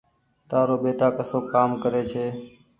تآرو 0.49 0.75
ٻيٽآ 0.83 1.07
ڪسو 1.17 1.37
ڪآم 1.51 1.69
ڪري 1.83 2.01
ڇي۔ 2.11 2.25